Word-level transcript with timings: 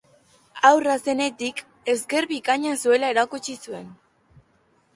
Haurra 0.69 0.95
zenetik 1.09 1.61
ezker 1.93 2.29
bikaina 2.33 2.73
zuela 2.87 3.13
erakutsi 3.17 3.59
zuen. 3.69 3.87